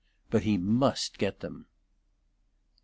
[0.31, 1.67] But he must get them.
[1.69, 2.79] XI.